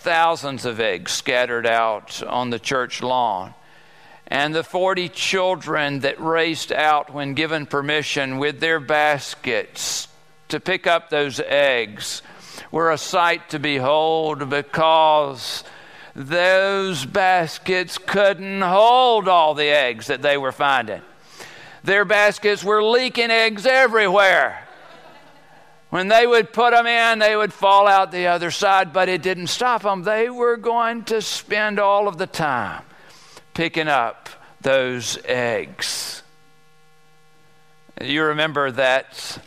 thousands 0.00 0.64
of 0.64 0.80
eggs 0.80 1.12
scattered 1.12 1.66
out 1.66 2.22
on 2.22 2.50
the 2.50 2.58
church 2.58 3.02
lawn. 3.02 3.54
And 4.26 4.54
the 4.54 4.64
40 4.64 5.08
children 5.10 6.00
that 6.00 6.20
raced 6.20 6.72
out 6.72 7.12
when 7.12 7.34
given 7.34 7.66
permission 7.66 8.38
with 8.38 8.60
their 8.60 8.80
baskets 8.80 10.08
to 10.48 10.58
pick 10.58 10.86
up 10.86 11.10
those 11.10 11.40
eggs 11.40 12.22
were 12.70 12.90
a 12.90 12.98
sight 12.98 13.50
to 13.50 13.58
behold 13.58 14.48
because 14.48 15.64
those 16.14 17.04
baskets 17.04 17.98
couldn't 17.98 18.62
hold 18.62 19.28
all 19.28 19.54
the 19.54 19.68
eggs 19.68 20.06
that 20.06 20.22
they 20.22 20.38
were 20.38 20.52
finding. 20.52 21.02
Their 21.84 22.04
baskets 22.04 22.64
were 22.64 22.82
leaking 22.82 23.30
eggs 23.30 23.66
everywhere. 23.66 24.66
When 25.90 26.06
they 26.06 26.24
would 26.24 26.52
put 26.52 26.72
them 26.72 26.86
in, 26.86 27.18
they 27.18 27.36
would 27.36 27.52
fall 27.52 27.88
out 27.88 28.12
the 28.12 28.28
other 28.28 28.52
side, 28.52 28.92
but 28.92 29.08
it 29.08 29.22
didn't 29.22 29.48
stop 29.48 29.82
them. 29.82 30.04
They 30.04 30.30
were 30.30 30.56
going 30.56 31.04
to 31.04 31.20
spend 31.20 31.80
all 31.80 32.06
of 32.06 32.16
the 32.16 32.28
time 32.28 32.84
picking 33.54 33.88
up 33.88 34.28
those 34.60 35.18
eggs. 35.24 36.22
You 38.00 38.22
remember 38.24 38.70
that 38.70 39.38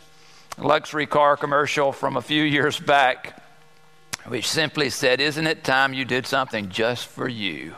luxury 0.58 1.06
car 1.06 1.36
commercial 1.38 1.92
from 1.92 2.16
a 2.16 2.22
few 2.22 2.42
years 2.42 2.78
back, 2.78 3.42
which 4.26 4.46
simply 4.46 4.90
said, 4.90 5.20
Isn't 5.20 5.46
it 5.46 5.64
time 5.64 5.94
you 5.94 6.04
did 6.04 6.26
something 6.26 6.68
just 6.68 7.06
for 7.06 7.26
you? 7.26 7.74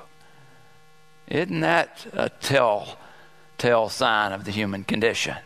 Isn't 1.28 1.60
that 1.60 2.06
a 2.12 2.28
tell, 2.28 2.98
sign 3.88 4.32
of 4.32 4.44
the 4.44 4.50
human 4.50 4.82
condition? 4.82 5.36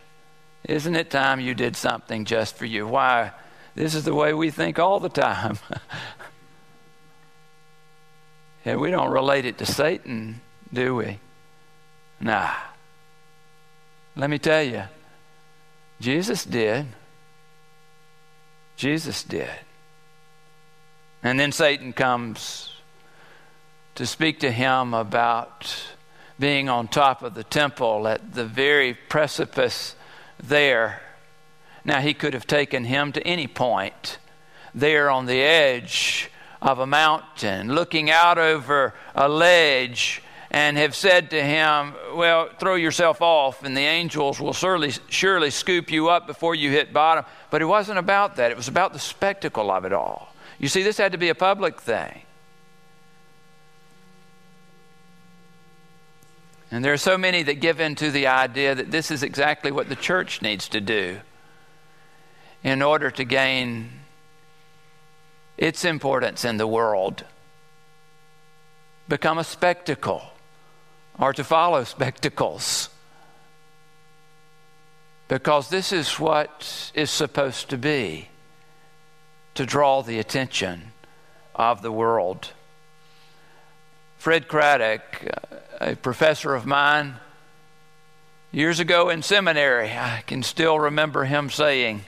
Isn't 0.63 0.95
it 0.95 1.09
time 1.09 1.39
you 1.39 1.55
did 1.55 1.75
something 1.75 2.25
just 2.25 2.55
for 2.55 2.65
you? 2.65 2.87
Why? 2.87 3.31
This 3.75 3.95
is 3.95 4.05
the 4.05 4.13
way 4.13 4.33
we 4.33 4.51
think 4.51 4.79
all 4.79 4.99
the 4.99 5.09
time. 5.09 5.57
yeah, 8.65 8.75
we 8.75 8.91
don't 8.91 9.11
relate 9.11 9.45
it 9.45 9.57
to 9.59 9.65
Satan, 9.65 10.41
do 10.71 10.95
we? 10.95 11.19
Nah. 12.19 12.51
Let 14.15 14.29
me 14.29 14.37
tell 14.37 14.61
you, 14.61 14.83
Jesus 15.99 16.43
did. 16.43 16.85
Jesus 18.75 19.23
did. 19.23 19.49
And 21.23 21.39
then 21.39 21.51
Satan 21.51 21.93
comes 21.93 22.71
to 23.95 24.05
speak 24.05 24.39
to 24.39 24.51
him 24.51 24.93
about 24.93 25.85
being 26.39 26.69
on 26.69 26.87
top 26.87 27.21
of 27.21 27.35
the 27.35 27.43
temple 27.43 28.07
at 28.07 28.33
the 28.33 28.45
very 28.45 28.93
precipice 28.93 29.95
there. 30.41 31.01
Now, 31.83 31.99
he 31.99 32.13
could 32.13 32.33
have 32.33 32.45
taken 32.45 32.83
him 32.85 33.11
to 33.13 33.25
any 33.25 33.47
point 33.47 34.17
there 34.73 35.09
on 35.09 35.25
the 35.25 35.41
edge 35.41 36.29
of 36.61 36.79
a 36.79 36.85
mountain, 36.85 37.73
looking 37.73 38.11
out 38.11 38.37
over 38.37 38.93
a 39.15 39.27
ledge, 39.27 40.21
and 40.51 40.77
have 40.77 40.95
said 40.95 41.31
to 41.31 41.41
him, 41.41 41.95
Well, 42.13 42.49
throw 42.59 42.75
yourself 42.75 43.21
off, 43.21 43.63
and 43.63 43.75
the 43.75 43.81
angels 43.81 44.39
will 44.39 44.53
surely, 44.53 44.91
surely 45.09 45.49
scoop 45.49 45.91
you 45.91 46.09
up 46.09 46.27
before 46.27 46.53
you 46.55 46.69
hit 46.69 46.93
bottom. 46.93 47.25
But 47.49 47.61
it 47.61 47.65
wasn't 47.65 47.99
about 47.99 48.35
that, 48.35 48.51
it 48.51 48.57
was 48.57 48.67
about 48.67 48.93
the 48.93 48.99
spectacle 48.99 49.71
of 49.71 49.85
it 49.85 49.93
all. 49.93 50.33
You 50.59 50.67
see, 50.67 50.83
this 50.83 50.97
had 50.97 51.13
to 51.13 51.17
be 51.17 51.29
a 51.29 51.35
public 51.35 51.81
thing. 51.81 52.21
And 56.71 56.85
there 56.85 56.93
are 56.93 56.97
so 56.97 57.17
many 57.17 57.43
that 57.43 57.59
give 57.59 57.81
in 57.81 57.95
to 57.95 58.09
the 58.09 58.27
idea 58.27 58.73
that 58.73 58.91
this 58.91 59.11
is 59.11 59.23
exactly 59.23 59.71
what 59.71 59.89
the 59.89 59.95
church 59.95 60.41
needs 60.41 60.69
to 60.69 60.79
do 60.79 61.19
in 62.63 62.81
order 62.81 63.11
to 63.11 63.25
gain 63.25 63.91
its 65.57 65.83
importance 65.83 66.45
in 66.45 66.55
the 66.55 66.67
world. 66.67 67.25
Become 69.09 69.37
a 69.37 69.43
spectacle 69.43 70.23
or 71.19 71.33
to 71.33 71.43
follow 71.43 71.83
spectacles. 71.83 72.89
Because 75.27 75.69
this 75.69 75.91
is 75.91 76.19
what 76.19 76.91
is 76.93 77.11
supposed 77.11 77.69
to 77.69 77.77
be 77.77 78.29
to 79.55 79.65
draw 79.65 80.01
the 80.01 80.19
attention 80.19 80.93
of 81.53 81.81
the 81.81 81.91
world. 81.91 82.51
Fred 84.21 84.47
Craddock, 84.47 85.01
a 85.79 85.95
professor 85.95 86.53
of 86.53 86.67
mine, 86.67 87.15
years 88.51 88.79
ago 88.79 89.09
in 89.09 89.23
seminary, 89.23 89.89
I 89.89 90.23
can 90.27 90.43
still 90.43 90.79
remember 90.79 91.23
him 91.23 91.49
saying, 91.49 92.03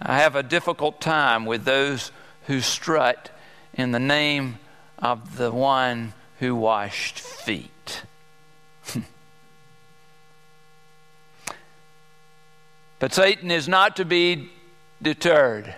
I 0.00 0.18
have 0.18 0.36
a 0.36 0.44
difficult 0.44 1.00
time 1.00 1.46
with 1.46 1.64
those 1.64 2.12
who 2.46 2.60
strut 2.60 3.30
in 3.74 3.90
the 3.90 3.98
name 3.98 4.60
of 5.00 5.36
the 5.36 5.50
one 5.50 6.12
who 6.38 6.54
washed 6.54 7.18
feet. 7.18 8.04
but 13.00 13.12
Satan 13.12 13.50
is 13.50 13.66
not 13.66 13.96
to 13.96 14.04
be 14.04 14.48
deterred. 15.02 15.74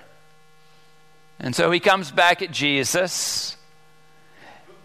And 1.41 1.57
so 1.57 1.71
he 1.71 1.81
comes 1.81 2.11
back 2.11 2.43
at 2.43 2.51
Jesus 2.51 3.57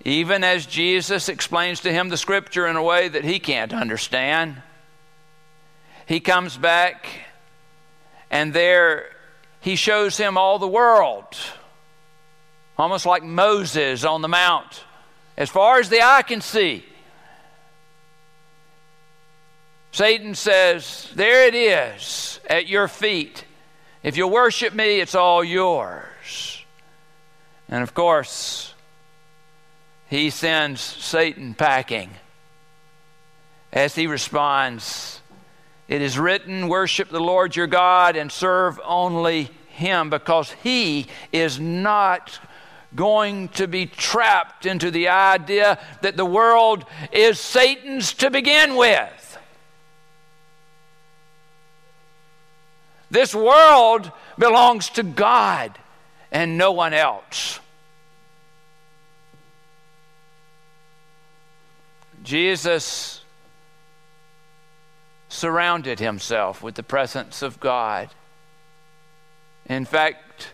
even 0.08 0.42
as 0.42 0.66
Jesus 0.66 1.28
explains 1.28 1.82
to 1.82 1.92
him 1.92 2.08
the 2.08 2.16
scripture 2.16 2.66
in 2.66 2.78
a 2.78 2.82
way 2.82 3.10
that 3.10 3.26
he 3.26 3.40
can't 3.40 3.74
understand. 3.74 4.62
He 6.06 6.22
comes 6.22 6.56
back, 6.56 7.10
and 8.32 8.54
there 8.54 9.08
he 9.60 9.76
shows 9.76 10.16
him 10.16 10.38
all 10.38 10.60
the 10.60 10.68
world, 10.68 11.36
almost 12.78 13.06
like 13.06 13.22
Moses 13.22 14.06
on 14.06 14.22
the 14.22 14.30
mount, 14.30 14.82
as 15.36 15.50
far 15.50 15.78
as 15.78 15.90
the 15.90 16.02
eye 16.02 16.22
can 16.22 16.40
see. 16.40 16.86
Satan 19.92 20.36
says, 20.36 21.12
There 21.16 21.48
it 21.48 21.54
is 21.54 22.40
at 22.50 22.70
your 22.70 22.88
feet. 22.88 23.44
If 24.04 24.16
you 24.16 24.26
worship 24.26 24.74
me, 24.74 25.02
it's 25.02 25.16
all 25.16 25.44
yours. 25.44 26.64
And 27.68 27.84
of 27.84 27.94
course, 27.94 28.74
he 30.10 30.30
sends 30.30 30.82
Satan 30.82 31.54
packing 31.54 32.10
as 33.74 33.96
he 33.96 34.08
responds, 34.08 35.22
It 35.88 36.02
is 36.02 36.18
written, 36.18 36.68
Worship 36.68 37.10
the 37.10 37.20
Lord 37.20 37.56
your 37.56 37.68
God 37.68 38.16
and 38.16 38.32
serve 38.32 38.80
only 38.84 39.50
him, 39.68 40.10
because 40.10 40.52
he 40.64 41.08
is 41.32 41.60
not 41.60 42.40
going 42.96 43.50
to 43.50 43.68
be 43.68 43.86
trapped 43.86 44.66
into 44.66 44.90
the 44.90 45.10
idea 45.10 45.78
that 46.02 46.18
the 46.18 46.26
world 46.26 46.86
is 47.12 47.40
Satan's 47.40 48.14
to 48.16 48.32
begin 48.32 48.76
with. 48.76 49.38
This 53.12 53.36
world 53.36 54.12
belongs 54.38 54.90
to 54.92 55.04
God 55.04 55.78
and 56.32 56.58
no 56.58 56.72
one 56.72 56.94
else. 56.94 57.60
Jesus 62.28 63.22
surrounded 65.30 66.02
himself 66.02 66.62
with 66.62 66.76
the 66.76 66.84
presence 66.84 67.42
of 67.42 67.58
God. 67.62 68.10
In 69.66 69.86
fact, 69.86 70.52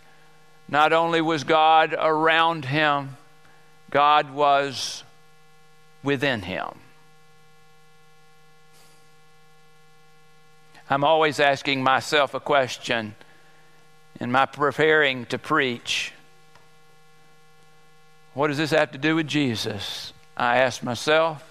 not 0.67 0.93
only 0.93 1.19
was 1.19 1.43
God 1.43 1.95
around 1.97 2.65
him, 2.65 3.17
God 3.89 4.31
was 4.35 5.03
within 6.03 6.43
him. 6.43 6.67
I'm 10.91 11.03
always 11.03 11.39
asking 11.39 11.81
myself 11.81 12.35
a 12.35 12.39
question 12.39 13.15
in 14.19 14.31
my 14.31 14.45
preparing 14.45 15.25
to 15.25 15.39
preach. 15.39 16.13
What 18.35 18.49
does 18.49 18.59
this 18.59 18.69
have 18.69 18.91
to 18.91 18.99
do 18.99 19.15
with 19.15 19.25
Jesus? 19.25 20.13
I 20.37 20.57
ask 20.57 20.83
myself. 20.83 21.49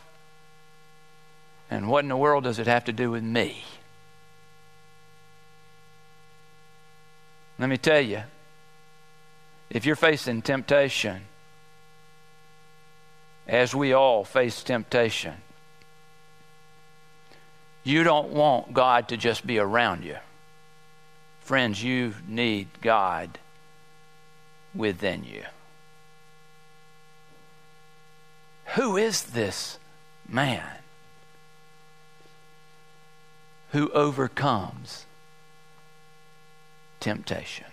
And 1.73 1.89
what 1.89 2.05
in 2.05 2.11
the 2.11 2.17
world 2.19 2.45
does 2.45 2.59
it 2.59 2.67
have 2.67 2.85
to 2.85 2.93
do 2.93 3.11
with 3.11 3.23
me? 3.23 3.65
Let 7.59 7.71
me 7.71 7.79
tell 7.79 8.03
you 8.03 8.25
if 9.71 9.87
you're 9.87 9.97
facing 9.97 10.43
temptation, 10.43 11.23
as 13.49 13.75
we 13.75 13.95
all 13.95 14.23
face 14.23 14.63
temptation, 14.63 15.33
you 17.85 18.05
don't 18.05 18.33
want 18.33 18.75
God 18.75 19.09
to 19.09 19.17
just 19.17 19.47
be 19.47 19.59
around 19.59 20.05
you. 20.05 20.19
Friends, 21.41 21.83
you 21.83 22.13
need 22.29 22.69
God 22.83 23.39
within 24.75 25.25
you. 25.25 25.45
Who 28.75 28.99
is 28.99 29.23
this 29.23 29.79
man 30.29 30.82
who 33.73 33.91
overcomes 33.91 35.07
temptation? 37.01 37.72